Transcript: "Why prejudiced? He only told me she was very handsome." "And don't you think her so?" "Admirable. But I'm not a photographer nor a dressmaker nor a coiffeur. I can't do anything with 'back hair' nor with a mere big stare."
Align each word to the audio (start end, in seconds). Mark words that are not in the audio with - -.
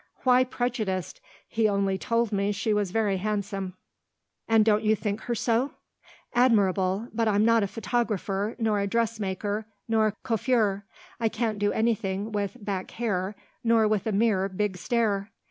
"Why 0.23 0.43
prejudiced? 0.45 1.21
He 1.47 1.69
only 1.69 1.99
told 1.99 2.31
me 2.31 2.51
she 2.53 2.73
was 2.73 2.89
very 2.89 3.17
handsome." 3.17 3.75
"And 4.47 4.65
don't 4.65 4.81
you 4.83 4.95
think 4.95 5.21
her 5.21 5.35
so?" 5.35 5.75
"Admirable. 6.33 7.07
But 7.13 7.27
I'm 7.27 7.45
not 7.45 7.61
a 7.61 7.67
photographer 7.67 8.55
nor 8.57 8.79
a 8.79 8.87
dressmaker 8.87 9.67
nor 9.87 10.07
a 10.07 10.13
coiffeur. 10.23 10.85
I 11.19 11.29
can't 11.29 11.59
do 11.59 11.71
anything 11.71 12.31
with 12.31 12.57
'back 12.59 12.89
hair' 12.89 13.35
nor 13.63 13.87
with 13.87 14.07
a 14.07 14.11
mere 14.11 14.49
big 14.49 14.75
stare." 14.77 15.29